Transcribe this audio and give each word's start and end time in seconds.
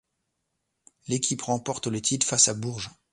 L'équipe 1.07 1.43
remporte 1.43 1.85
le 1.85 2.01
titre 2.01 2.25
face 2.25 2.47
à 2.47 2.55
Bourges. 2.55 2.89